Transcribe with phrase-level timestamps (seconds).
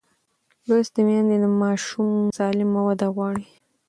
[0.67, 3.45] لوستې میندې د ماشوم سالمه وده غواړي.